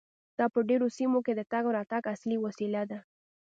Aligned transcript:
دا 0.37 0.45
په 0.53 0.59
ډیرو 0.69 0.87
سیمو 0.97 1.19
کې 1.25 1.33
د 1.35 1.41
تګ 1.51 1.63
راتګ 1.75 2.03
اصلي 2.13 2.37
وسیله 2.45 2.81
ده 2.89 2.99